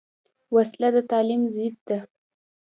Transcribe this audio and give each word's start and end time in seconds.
وسله 0.55 0.89
د 0.95 0.97
تعلیم 1.11 1.41
ضد 1.53 1.75
ده 1.87 1.99